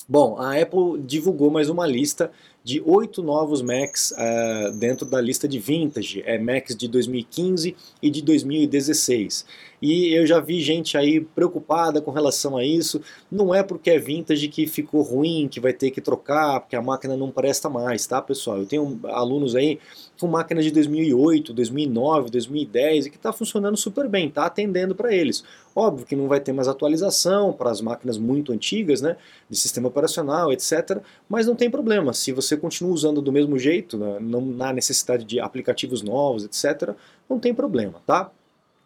Bom, 0.07 0.37
a 0.37 0.59
Apple 0.59 1.01
divulgou 1.01 1.49
mais 1.49 1.69
uma 1.69 1.87
lista 1.87 2.31
de 2.63 2.81
oito 2.85 3.21
novos 3.21 3.61
Macs 3.61 4.11
uh, 4.11 4.71
dentro 4.71 5.05
da 5.05 5.19
lista 5.19 5.47
de 5.47 5.59
vintage, 5.59 6.23
é 6.25 6.37
Macs 6.39 6.75
de 6.75 6.87
2015 6.87 7.75
e 8.01 8.09
de 8.09 8.21
2016. 8.21 9.45
E 9.81 10.13
eu 10.13 10.25
já 10.25 10.39
vi 10.39 10.61
gente 10.61 10.97
aí 10.97 11.19
preocupada 11.19 12.01
com 12.01 12.09
relação 12.09 12.55
a 12.55 12.63
isso. 12.63 13.01
Não 13.29 13.53
é 13.53 13.61
porque 13.61 13.89
é 13.89 13.99
vintage 13.99 14.47
que 14.47 14.65
ficou 14.65 15.01
ruim, 15.01 15.49
que 15.51 15.59
vai 15.59 15.73
ter 15.73 15.91
que 15.91 15.99
trocar, 15.99 16.61
porque 16.61 16.77
a 16.77 16.81
máquina 16.81 17.17
não 17.17 17.29
presta 17.29 17.69
mais, 17.69 18.07
tá, 18.07 18.21
pessoal? 18.21 18.59
Eu 18.59 18.65
tenho 18.65 18.97
alunos 19.03 19.57
aí 19.57 19.79
com 20.17 20.27
máquinas 20.27 20.63
de 20.63 20.71
2008, 20.71 21.51
2009, 21.53 22.31
2010 22.31 23.07
e 23.07 23.09
que 23.09 23.17
está 23.17 23.33
funcionando 23.33 23.75
super 23.75 24.07
bem, 24.07 24.29
está 24.29 24.45
atendendo 24.45 24.95
para 24.95 25.13
eles. 25.13 25.43
Óbvio 25.75 26.05
que 26.05 26.15
não 26.15 26.29
vai 26.29 26.39
ter 26.39 26.53
mais 26.53 26.69
atualização 26.69 27.51
para 27.51 27.69
as 27.69 27.81
máquinas 27.81 28.17
muito 28.17 28.53
antigas, 28.53 29.01
né, 29.01 29.17
de 29.49 29.57
sistema 29.57 29.89
operacional, 29.89 30.53
etc. 30.53 31.01
Mas 31.27 31.45
não 31.45 31.55
tem 31.55 31.69
problema, 31.69 32.13
se 32.13 32.31
você 32.31 32.52
continua 32.57 32.93
usando 32.93 33.21
do 33.21 33.31
mesmo 33.31 33.57
jeito, 33.57 33.97
né, 33.97 34.17
não 34.19 34.55
há 34.59 34.73
necessidade 34.73 35.23
de 35.23 35.39
aplicativos 35.39 36.01
novos, 36.01 36.43
etc., 36.43 36.95
não 37.29 37.39
tem 37.39 37.53
problema, 37.53 38.01
tá? 38.05 38.31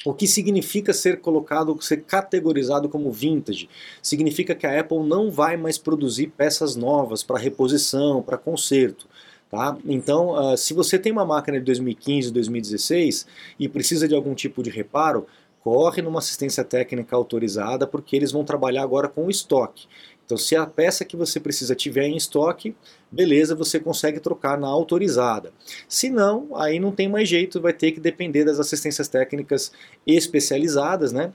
O 0.05 0.13
que 0.13 0.27
significa 0.27 0.93
ser 0.93 1.19
colocado, 1.19 1.75
ser 1.81 2.03
categorizado 2.03 2.87
como 2.87 3.11
vintage? 3.11 3.67
Significa 4.01 4.53
que 4.53 4.67
a 4.67 4.79
Apple 4.79 4.99
não 4.99 5.31
vai 5.31 5.57
mais 5.57 5.77
produzir 5.77 6.27
peças 6.27 6.75
novas 6.75 7.23
para 7.23 7.39
reposição, 7.39 8.21
para 8.21 8.37
conserto. 8.37 9.07
Tá? 9.49 9.77
Então, 9.85 10.31
uh, 10.31 10.57
se 10.57 10.73
você 10.73 10.99
tem 10.99 11.11
uma 11.11 11.25
máquina 11.25 11.57
de 11.57 11.65
2015, 11.65 12.31
2016 12.31 13.25
e 13.59 13.67
precisa 13.67 14.07
de 14.07 14.13
algum 14.13 14.35
tipo 14.35 14.61
de 14.61 14.69
reparo, 14.69 15.25
corre 15.61 16.01
numa 16.01 16.19
assistência 16.19 16.63
técnica 16.63 17.15
autorizada 17.15 17.87
porque 17.87 18.15
eles 18.15 18.31
vão 18.31 18.43
trabalhar 18.43 18.83
agora 18.83 19.07
com 19.07 19.25
o 19.25 19.29
estoque. 19.29 19.87
Então, 20.27 20.37
se 20.37 20.57
a 20.57 20.65
peça 20.65 21.05
que 21.05 21.15
você 21.15 21.39
precisa 21.39 21.73
tiver 21.73 22.05
em 22.05 22.17
estoque, 22.17 22.75
beleza, 23.09 23.55
você 23.55 23.79
consegue 23.79 24.19
trocar 24.19 24.59
na 24.59 24.67
autorizada. 24.67 25.53
Se 25.87 26.09
não, 26.09 26.49
aí 26.53 26.81
não 26.81 26.91
tem 26.91 27.07
mais 27.07 27.29
jeito, 27.29 27.61
vai 27.61 27.71
ter 27.71 27.93
que 27.93 27.99
depender 28.01 28.43
das 28.43 28.59
assistências 28.59 29.07
técnicas 29.07 29.71
especializadas, 30.05 31.13
né? 31.13 31.31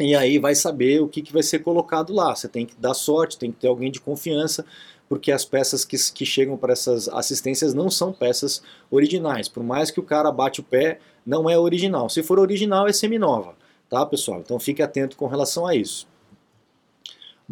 E 0.00 0.16
aí 0.16 0.38
vai 0.38 0.54
saber 0.54 1.02
o 1.02 1.08
que, 1.08 1.20
que 1.20 1.30
vai 1.30 1.42
ser 1.42 1.58
colocado 1.58 2.14
lá. 2.14 2.34
Você 2.34 2.48
tem 2.48 2.64
que 2.64 2.74
dar 2.74 2.94
sorte, 2.94 3.36
tem 3.36 3.52
que 3.52 3.58
ter 3.58 3.68
alguém 3.68 3.90
de 3.90 4.00
confiança, 4.00 4.64
porque 5.10 5.30
as 5.30 5.44
peças 5.44 5.84
que, 5.84 5.98
que 6.14 6.24
chegam 6.24 6.56
para 6.56 6.72
essas 6.72 7.10
assistências 7.10 7.74
não 7.74 7.90
são 7.90 8.14
peças 8.14 8.62
originais. 8.90 9.46
Por 9.46 9.62
mais 9.62 9.90
que 9.90 10.00
o 10.00 10.02
cara 10.02 10.32
bate 10.32 10.60
o 10.60 10.64
pé, 10.64 11.00
não 11.24 11.50
é 11.50 11.58
original. 11.58 12.08
Se 12.08 12.22
for 12.22 12.38
original, 12.38 12.88
é 12.88 12.94
seminova, 12.94 13.54
tá, 13.90 14.06
pessoal? 14.06 14.40
Então 14.40 14.58
fique 14.58 14.80
atento 14.80 15.18
com 15.18 15.26
relação 15.26 15.66
a 15.66 15.76
isso. 15.76 16.10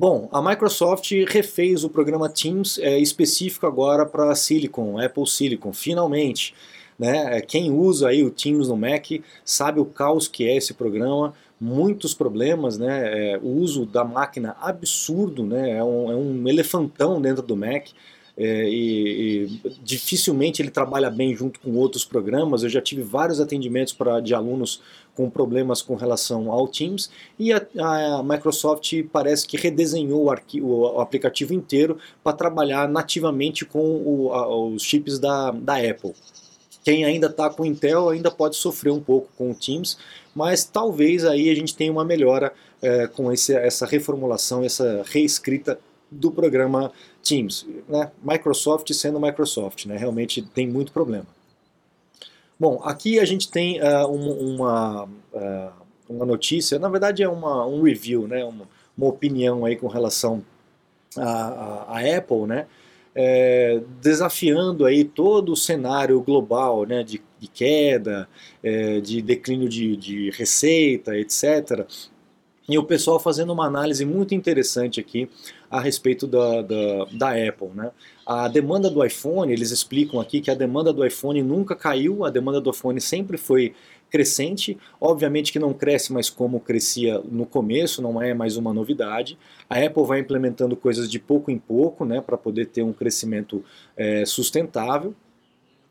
Bom, 0.00 0.30
a 0.32 0.40
Microsoft 0.40 1.12
refez 1.28 1.84
o 1.84 1.90
programa 1.90 2.26
Teams 2.26 2.78
é, 2.78 2.98
específico 2.98 3.66
agora 3.66 4.06
para 4.06 4.34
Silicon, 4.34 4.98
Apple 4.98 5.26
Silicon, 5.26 5.74
finalmente. 5.74 6.54
Né? 6.98 7.36
É, 7.36 7.40
quem 7.42 7.70
usa 7.70 8.08
aí 8.08 8.24
o 8.24 8.30
Teams 8.30 8.68
no 8.68 8.78
Mac 8.78 9.04
sabe 9.44 9.78
o 9.78 9.84
caos 9.84 10.26
que 10.26 10.48
é 10.48 10.56
esse 10.56 10.72
programa, 10.72 11.34
muitos 11.60 12.14
problemas, 12.14 12.78
né? 12.78 13.32
É, 13.34 13.38
o 13.42 13.48
uso 13.48 13.84
da 13.84 14.02
máquina 14.02 14.56
absurdo, 14.62 15.44
né? 15.44 15.72
é, 15.72 15.84
um, 15.84 16.10
é 16.10 16.16
um 16.16 16.48
elefantão 16.48 17.20
dentro 17.20 17.42
do 17.42 17.54
Mac. 17.54 17.88
É, 18.38 18.66
e, 18.70 19.50
e, 19.52 19.76
dificilmente 19.82 20.62
ele 20.62 20.70
trabalha 20.70 21.10
bem 21.10 21.36
junto 21.36 21.60
com 21.60 21.72
outros 21.76 22.06
programas. 22.06 22.62
Eu 22.62 22.70
já 22.70 22.80
tive 22.80 23.02
vários 23.02 23.38
atendimentos 23.38 23.92
pra, 23.92 24.18
de 24.18 24.34
alunos 24.34 24.80
com 25.14 25.28
problemas 25.28 25.82
com 25.82 25.94
relação 25.94 26.50
ao 26.50 26.66
Teams 26.68 27.10
e 27.38 27.52
a, 27.52 27.60
a 27.78 28.22
Microsoft 28.22 28.92
parece 29.12 29.46
que 29.46 29.56
redesenhou 29.56 30.24
o, 30.24 30.30
arquivo, 30.30 30.66
o 30.68 31.00
aplicativo 31.00 31.52
inteiro 31.52 31.98
para 32.22 32.36
trabalhar 32.36 32.88
nativamente 32.88 33.64
com 33.64 33.80
o, 33.80 34.32
a, 34.32 34.48
os 34.48 34.82
chips 34.82 35.18
da, 35.18 35.50
da 35.50 35.76
Apple. 35.76 36.14
Quem 36.82 37.04
ainda 37.04 37.26
está 37.26 37.50
com 37.50 37.64
Intel 37.64 38.08
ainda 38.08 38.30
pode 38.30 38.56
sofrer 38.56 38.90
um 38.90 39.00
pouco 39.00 39.28
com 39.36 39.50
o 39.50 39.54
Teams, 39.54 39.98
mas 40.34 40.64
talvez 40.64 41.24
aí 41.24 41.50
a 41.50 41.54
gente 41.54 41.74
tenha 41.74 41.92
uma 41.92 42.04
melhora 42.04 42.52
é, 42.80 43.06
com 43.06 43.30
esse, 43.30 43.54
essa 43.54 43.84
reformulação, 43.84 44.64
essa 44.64 45.02
reescrita 45.06 45.78
do 46.10 46.30
programa 46.30 46.90
Teams. 47.22 47.66
Né? 47.88 48.10
Microsoft 48.22 48.92
sendo 48.94 49.20
Microsoft, 49.20 49.86
né? 49.86 49.96
realmente 49.96 50.42
tem 50.42 50.66
muito 50.66 50.92
problema. 50.92 51.26
Bom, 52.60 52.78
aqui 52.84 53.18
a 53.18 53.24
gente 53.24 53.50
tem 53.50 53.80
uh, 53.80 54.06
uma, 54.06 55.04
uh, 55.04 55.72
uma 56.06 56.26
notícia, 56.26 56.78
na 56.78 56.90
verdade 56.90 57.22
é 57.22 57.28
uma, 57.28 57.66
um 57.66 57.80
review, 57.80 58.28
né, 58.28 58.44
uma, 58.44 58.68
uma 58.98 59.06
opinião 59.06 59.64
aí 59.64 59.76
com 59.76 59.86
relação 59.86 60.44
à, 61.16 62.00
Apple, 62.18 62.46
né, 62.46 62.66
é, 63.14 63.80
desafiando 64.02 64.84
aí 64.84 65.04
todo 65.04 65.52
o 65.52 65.56
cenário 65.56 66.20
global 66.20 66.84
né, 66.84 67.02
de, 67.02 67.22
de 67.38 67.48
queda, 67.48 68.28
é, 68.62 69.00
de 69.00 69.22
declínio 69.22 69.66
de, 69.66 69.96
de 69.96 70.30
receita, 70.32 71.16
etc. 71.16 71.86
E 72.68 72.78
o 72.78 72.84
pessoal 72.84 73.18
fazendo 73.18 73.54
uma 73.54 73.64
análise 73.64 74.04
muito 74.04 74.34
interessante 74.34 75.00
aqui 75.00 75.30
a 75.70 75.80
respeito 75.80 76.26
da, 76.26 76.62
da, 76.62 77.04
da 77.12 77.48
Apple. 77.48 77.68
Né? 77.74 77.90
A 78.26 78.48
demanda 78.48 78.90
do 78.90 79.04
iPhone, 79.04 79.52
eles 79.52 79.70
explicam 79.70 80.20
aqui 80.20 80.40
que 80.40 80.50
a 80.50 80.54
demanda 80.54 80.92
do 80.92 81.06
iPhone 81.06 81.40
nunca 81.42 81.76
caiu, 81.76 82.24
a 82.24 82.30
demanda 82.30 82.60
do 82.60 82.70
iPhone 82.70 83.00
sempre 83.00 83.36
foi 83.36 83.74
crescente, 84.10 84.76
obviamente 85.00 85.52
que 85.52 85.58
não 85.60 85.72
cresce 85.72 86.12
mais 86.12 86.28
como 86.28 86.58
crescia 86.58 87.22
no 87.24 87.46
começo, 87.46 88.02
não 88.02 88.20
é 88.20 88.34
mais 88.34 88.56
uma 88.56 88.74
novidade. 88.74 89.38
A 89.68 89.78
Apple 89.78 90.04
vai 90.04 90.18
implementando 90.18 90.74
coisas 90.74 91.08
de 91.08 91.20
pouco 91.20 91.50
em 91.50 91.58
pouco, 91.58 92.04
né, 92.04 92.20
para 92.20 92.36
poder 92.36 92.66
ter 92.66 92.82
um 92.82 92.92
crescimento 92.92 93.64
é, 93.96 94.24
sustentável 94.26 95.14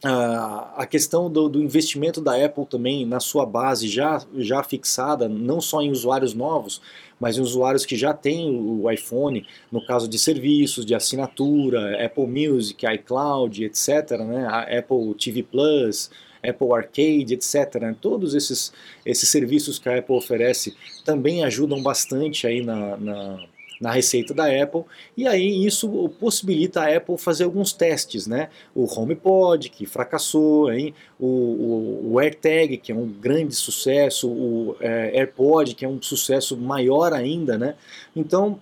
a 0.02 0.86
questão 0.90 1.30
do, 1.30 1.50
do, 1.50 1.62
investimento 1.62 2.22
da 2.22 2.34
Apple 2.44 2.66
também 2.66 3.06
na 3.06 3.20
sua 3.20 3.46
base 3.46 3.88
já, 3.88 4.24
já 4.38 4.64
fixada, 4.64 5.28
não 5.28 5.60
só 5.60 5.82
em 5.82 5.92
usuários 5.92 6.34
novos, 6.34 6.82
mas 7.20 7.38
em 7.38 7.42
usuários 7.42 7.86
que 7.86 7.98
já 7.98 8.14
têm 8.14 8.50
o 8.50 8.90
iPhone, 8.90 9.46
no 9.70 9.86
caso 9.86 10.08
de 10.08 10.18
serviços, 10.18 10.86
de 10.86 10.96
assinatura, 10.96 12.04
Apple 12.04 12.28
Music, 12.28 12.86
iCloud, 12.86 13.66
etc., 13.66 14.12
né? 14.20 14.48
Apple 14.78 15.14
TV 15.16 15.44
Plus, 15.44 16.10
Apple 16.42 16.72
Arcade, 16.74 17.34
etc. 17.34 17.82
Né? 17.82 17.96
Todos 18.00 18.34
esses, 18.34 18.72
esses 19.06 19.28
serviços 19.28 19.78
que 19.78 19.90
a 19.90 20.00
Apple 20.00 20.16
oferece 20.16 20.76
também 21.04 21.44
ajudam 21.44 21.84
bastante 21.84 22.48
aí 22.48 22.64
na, 22.64 22.96
na 22.96 23.46
na 23.80 23.92
receita 23.92 24.34
da 24.34 24.46
Apple, 24.46 24.84
e 25.16 25.28
aí 25.28 25.66
isso 25.66 26.10
possibilita 26.20 26.82
a 26.82 26.98
Apple 26.98 27.18
fazer 27.18 27.46
alguns 27.46 27.72
testes, 27.72 28.28
né? 28.28 28.50
O 28.76 28.84
HomePod, 28.84 29.70
que 29.70 29.86
fracassou, 29.86 30.72
hein? 30.72 30.94
O, 31.20 31.26
o, 31.26 32.12
o 32.12 32.20
AirTag, 32.20 32.78
que 32.78 32.92
é 32.92 32.96
um 32.96 33.08
grande 33.08 33.56
sucesso, 33.56 34.30
o 34.30 34.76
é, 34.82 35.18
AirPod, 35.18 35.76
que 35.76 35.86
é 35.86 35.88
um 35.88 36.02
sucesso 36.02 36.58
maior 36.58 37.14
ainda, 37.14 37.58
né? 37.58 37.76
Então, 38.16 38.60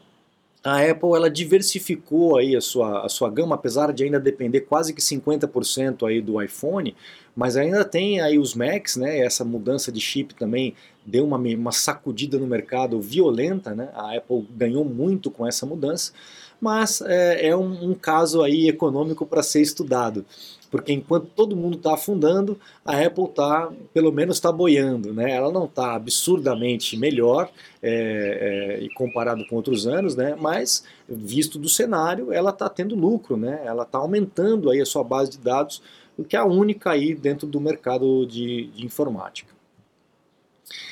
a 0.63 0.81
Apple 0.81 1.13
ela 1.15 1.29
diversificou 1.29 2.37
aí 2.37 2.55
a 2.55 2.61
sua, 2.61 3.05
a 3.05 3.09
sua 3.09 3.29
gama, 3.29 3.55
apesar 3.55 3.93
de 3.93 4.03
ainda 4.03 4.19
depender 4.19 4.61
quase 4.61 4.93
que 4.93 5.01
50% 5.01 6.07
aí 6.07 6.21
do 6.21 6.41
iPhone, 6.41 6.95
mas 7.37 7.55
ainda 7.55 7.85
tem 7.85 8.19
aí 8.19 8.39
os 8.39 8.55
Macs, 8.55 8.95
né? 8.95 9.19
Essa 9.19 9.45
mudança 9.45 9.91
de 9.91 10.01
chip 10.01 10.33
também 10.33 10.73
deu 11.05 11.23
uma, 11.23 11.37
uma 11.37 11.71
sacudida 11.71 12.39
no 12.39 12.47
mercado 12.47 12.99
violenta, 12.99 13.75
né? 13.75 13.89
A 13.93 14.17
Apple 14.17 14.47
ganhou 14.57 14.83
muito 14.83 15.29
com 15.29 15.45
essa 15.45 15.63
mudança, 15.63 16.11
mas 16.59 16.99
é, 17.01 17.49
é 17.49 17.55
um, 17.55 17.91
um 17.91 17.93
caso 17.93 18.41
aí 18.41 18.67
econômico 18.67 19.23
para 19.23 19.43
ser 19.43 19.61
estudado 19.61 20.25
porque 20.69 20.91
enquanto 20.91 21.27
todo 21.27 21.55
mundo 21.55 21.77
está 21.77 21.93
afundando, 21.93 22.59
a 22.83 22.99
Apple 23.01 23.25
está, 23.25 23.71
pelo 23.93 24.11
menos 24.11 24.37
está 24.37 24.51
boiando, 24.51 25.13
né? 25.13 25.31
Ela 25.31 25.51
não 25.51 25.65
está 25.65 25.95
absurdamente 25.95 26.97
melhor 26.97 27.49
é, 27.81 28.81
é, 28.83 28.87
comparado 28.95 29.45
com 29.47 29.55
outros 29.55 29.87
anos, 29.87 30.15
né? 30.15 30.35
Mas 30.39 30.83
visto 31.07 31.57
do 31.57 31.69
cenário, 31.69 32.33
ela 32.33 32.49
está 32.49 32.67
tendo 32.67 32.95
lucro, 32.95 33.37
né? 33.37 33.61
Ela 33.65 33.83
está 33.83 33.97
aumentando 33.97 34.69
aí 34.69 34.81
a 34.81 34.85
sua 34.85 35.03
base 35.03 35.31
de 35.31 35.37
dados, 35.37 35.81
que 36.23 36.35
é 36.35 36.39
a 36.39 36.45
única 36.45 36.91
aí 36.91 37.13
dentro 37.13 37.47
do 37.47 37.61
mercado 37.61 38.25
de, 38.25 38.67
de 38.67 38.85
informática. 38.85 39.55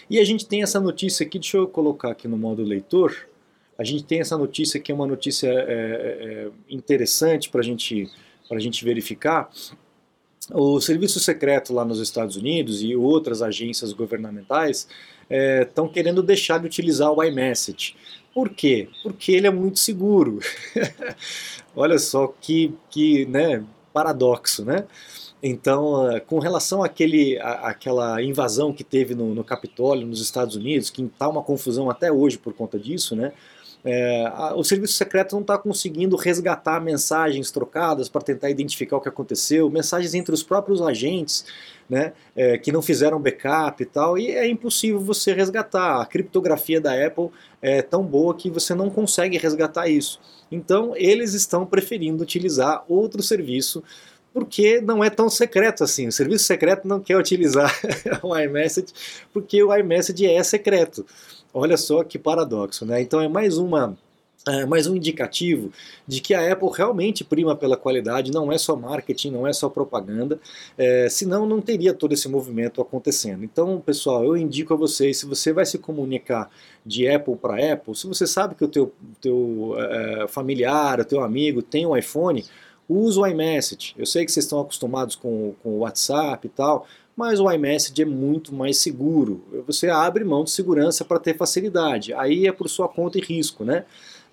E 0.09 0.19
a 0.19 0.23
gente 0.23 0.45
tem 0.45 0.63
essa 0.63 0.79
notícia 0.79 1.25
aqui, 1.25 1.39
deixa 1.39 1.57
eu 1.57 1.67
colocar 1.67 2.11
aqui 2.11 2.27
no 2.27 2.37
modo 2.37 2.63
leitor, 2.63 3.27
A 3.77 3.83
gente 3.83 4.05
tem 4.05 4.21
essa 4.21 4.37
notícia 4.37 4.79
que 4.79 4.91
é 4.91 4.95
uma 4.95 5.07
notícia 5.07 5.49
é, 5.49 5.53
é, 5.67 6.49
interessante 6.69 7.49
para 7.49 7.61
gente, 7.61 8.09
a 8.49 8.59
gente 8.59 8.85
verificar. 8.85 9.49
O 10.53 10.79
serviço 10.79 11.19
secreto 11.19 11.73
lá 11.73 11.83
nos 11.83 11.99
Estados 11.99 12.37
Unidos 12.37 12.81
e 12.81 12.95
outras 12.95 13.41
agências 13.41 13.91
governamentais 13.91 14.87
estão 15.61 15.87
é, 15.87 15.89
querendo 15.89 16.21
deixar 16.21 16.59
de 16.59 16.67
utilizar 16.67 17.11
o 17.11 17.21
iMessage. 17.23 17.95
Por 18.33 18.49
quê? 18.49 18.87
Porque 19.01 19.31
ele 19.31 19.47
é 19.47 19.51
muito 19.51 19.79
seguro. 19.79 20.39
Olha 21.75 21.97
só 21.97 22.27
que, 22.39 22.73
que 22.89 23.25
né, 23.25 23.63
paradoxo, 23.95 24.65
né? 24.65 24.83
Então, 25.41 26.07
ah, 26.07 26.19
com 26.19 26.37
relação 26.39 26.83
àquele, 26.83 27.39
à, 27.39 27.69
àquela 27.69 28.21
invasão 28.21 28.73
que 28.73 28.83
teve 28.83 29.15
no, 29.15 29.33
no 29.33 29.43
Capitólio, 29.43 30.05
nos 30.05 30.21
Estados 30.21 30.57
Unidos, 30.57 30.89
que 30.89 31.01
está 31.01 31.29
uma 31.29 31.41
confusão 31.41 31.89
até 31.89 32.11
hoje 32.11 32.37
por 32.37 32.53
conta 32.53 32.77
disso, 32.77 33.15
né? 33.15 33.31
É, 33.85 34.25
a, 34.33 34.53
o 34.55 34.63
serviço 34.63 34.93
secreto 34.93 35.33
não 35.33 35.41
está 35.41 35.57
conseguindo 35.57 36.17
resgatar 36.17 36.81
mensagens 36.81 37.51
trocadas 37.51 38.09
para 38.09 38.21
tentar 38.21 38.49
identificar 38.49 38.97
o 38.97 39.01
que 39.01 39.07
aconteceu, 39.07 39.69
mensagens 39.69 40.13
entre 40.13 40.33
os 40.33 40.43
próprios 40.43 40.81
agentes, 40.81 41.45
né, 41.89 42.13
é, 42.35 42.57
que 42.57 42.71
não 42.71 42.81
fizeram 42.81 43.21
backup 43.21 43.81
e 43.81 43.85
tal, 43.85 44.17
e 44.17 44.31
é 44.31 44.47
impossível 44.47 44.99
você 44.99 45.33
resgatar. 45.33 46.01
A 46.01 46.05
criptografia 46.05 46.81
da 46.81 46.93
Apple 47.05 47.29
é 47.61 47.81
tão 47.81 48.03
boa 48.03 48.33
que 48.33 48.49
você 48.49 48.73
não 48.73 48.89
consegue 48.89 49.37
resgatar 49.37 49.87
isso. 49.87 50.19
Então, 50.51 50.93
eles 50.95 51.33
estão 51.33 51.65
preferindo 51.65 52.23
utilizar 52.23 52.83
outro 52.87 53.21
serviço 53.21 53.83
porque 54.33 54.81
não 54.81 55.01
é 55.01 55.09
tão 55.09 55.29
secreto 55.29 55.81
assim. 55.81 56.07
O 56.07 56.11
serviço 56.11 56.43
secreto 56.43 56.85
não 56.85 56.99
quer 56.99 57.17
utilizar 57.17 57.71
o 58.21 58.37
iMessage 58.37 58.87
porque 59.31 59.63
o 59.63 59.73
iMessage 59.73 60.25
é 60.25 60.43
secreto. 60.43 61.05
Olha 61.53 61.77
só 61.77 62.03
que 62.03 62.19
paradoxo, 62.19 62.85
né? 62.85 63.01
Então 63.01 63.21
é 63.21 63.29
mais 63.29 63.57
uma 63.57 63.97
é 64.47 64.65
mais 64.65 64.85
um 64.85 64.95
indicativo 64.95 65.71
de 66.07 66.21
que 66.21 66.33
a 66.33 66.51
Apple 66.51 66.69
realmente 66.71 67.23
prima 67.23 67.55
pela 67.55 67.75
qualidade, 67.75 68.31
não 68.31 68.51
é 68.51 68.57
só 68.57 68.75
marketing, 68.75 69.31
não 69.31 69.47
é 69.47 69.51
só 69.51 69.69
propaganda, 69.69 70.39
é, 70.77 71.09
senão 71.09 71.45
não 71.45 71.59
teria 71.59 71.93
todo 71.93 72.13
esse 72.13 72.29
movimento 72.29 72.81
acontecendo. 72.81 73.43
Então, 73.43 73.81
pessoal, 73.83 74.23
eu 74.23 74.37
indico 74.37 74.73
a 74.73 74.77
vocês, 74.77 75.17
se 75.17 75.25
você 75.25 75.51
vai 75.51 75.65
se 75.65 75.77
comunicar 75.79 76.49
de 76.85 77.07
Apple 77.07 77.35
para 77.35 77.73
Apple, 77.73 77.95
se 77.95 78.05
você 78.05 78.27
sabe 78.27 78.53
que 78.53 78.63
o 78.63 78.67
teu, 78.67 78.93
teu 79.19 79.75
é, 79.77 80.27
familiar, 80.27 80.99
o 80.99 81.05
teu 81.05 81.23
amigo 81.23 81.61
tem 81.63 81.85
um 81.85 81.97
iPhone, 81.97 82.45
usa 82.87 83.21
o 83.21 83.27
iMessage. 83.27 83.95
Eu 83.97 84.05
sei 84.05 84.25
que 84.25 84.31
vocês 84.31 84.45
estão 84.45 84.59
acostumados 84.59 85.15
com, 85.15 85.55
com 85.63 85.69
o 85.69 85.79
WhatsApp 85.79 86.45
e 86.45 86.49
tal, 86.49 86.85
mas 87.15 87.39
o 87.39 87.49
iMessage 87.49 88.01
é 88.01 88.05
muito 88.05 88.53
mais 88.53 88.77
seguro. 88.77 89.43
Você 89.65 89.89
abre 89.89 90.23
mão 90.23 90.43
de 90.43 90.51
segurança 90.51 91.03
para 91.05 91.17
ter 91.17 91.35
facilidade. 91.35 92.13
Aí 92.13 92.45
é 92.45 92.51
por 92.51 92.69
sua 92.69 92.87
conta 92.89 93.17
e 93.17 93.21
risco, 93.21 93.63
né? 93.63 93.85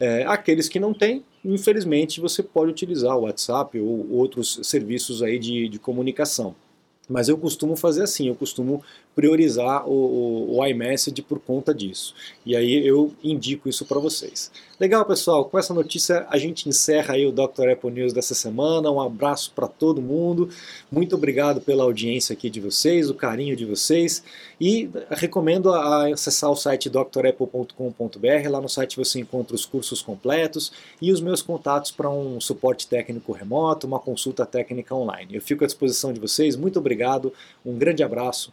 É, 0.04 0.24
aqueles 0.26 0.68
que 0.68 0.80
não 0.80 0.92
têm, 0.92 1.22
infelizmente, 1.44 2.20
você 2.20 2.42
pode 2.42 2.72
utilizar 2.72 3.16
o 3.16 3.20
WhatsApp 3.20 3.78
ou 3.78 4.10
outros 4.10 4.58
serviços 4.64 5.22
aí 5.22 5.38
de, 5.38 5.68
de 5.68 5.78
comunicação. 5.78 6.56
Mas 7.08 7.28
eu 7.28 7.38
costumo 7.38 7.76
fazer 7.76 8.02
assim, 8.02 8.26
eu 8.26 8.34
costumo 8.34 8.82
priorizar 9.14 9.88
o, 9.88 9.92
o, 9.92 10.58
o 10.58 10.66
iMessage 10.66 11.22
por 11.22 11.38
conta 11.38 11.74
disso. 11.74 12.14
E 12.44 12.56
aí 12.56 12.86
eu 12.86 13.12
indico 13.22 13.68
isso 13.68 13.84
para 13.84 13.98
vocês. 13.98 14.50
Legal, 14.80 15.04
pessoal, 15.04 15.44
com 15.44 15.58
essa 15.58 15.72
notícia 15.72 16.26
a 16.28 16.38
gente 16.38 16.68
encerra 16.68 17.14
aí 17.14 17.26
o 17.26 17.30
Dr. 17.30 17.68
Apple 17.72 17.90
News 17.90 18.12
dessa 18.12 18.34
semana. 18.34 18.90
Um 18.90 19.00
abraço 19.00 19.52
para 19.54 19.68
todo 19.68 20.02
mundo. 20.02 20.48
Muito 20.90 21.14
obrigado 21.14 21.60
pela 21.60 21.84
audiência 21.84 22.32
aqui 22.32 22.50
de 22.50 22.60
vocês, 22.60 23.08
o 23.08 23.14
carinho 23.14 23.54
de 23.54 23.64
vocês. 23.64 24.24
E 24.60 24.90
recomendo 25.10 25.72
a 25.72 26.08
acessar 26.12 26.50
o 26.50 26.56
site 26.56 26.88
drapple.com.br. 26.90 28.48
Lá 28.50 28.60
no 28.60 28.68
site 28.68 28.96
você 28.96 29.20
encontra 29.20 29.54
os 29.54 29.66
cursos 29.66 30.02
completos 30.02 30.72
e 31.00 31.12
os 31.12 31.20
meus 31.20 31.42
contatos 31.42 31.90
para 31.90 32.10
um 32.10 32.40
suporte 32.40 32.88
técnico 32.88 33.32
remoto, 33.32 33.86
uma 33.86 34.00
consulta 34.00 34.46
técnica 34.46 34.94
online. 34.94 35.34
Eu 35.34 35.42
fico 35.42 35.64
à 35.64 35.66
disposição 35.66 36.12
de 36.12 36.18
vocês. 36.18 36.56
Muito 36.56 36.78
obrigado, 36.78 37.32
um 37.64 37.76
grande 37.76 38.02
abraço 38.02 38.52